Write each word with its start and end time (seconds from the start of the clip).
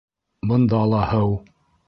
Бында 0.51 0.79
ла 0.93 1.03
һыу! 1.13 1.39